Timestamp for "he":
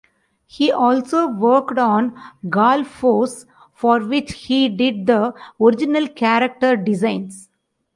0.47-0.71, 4.47-4.67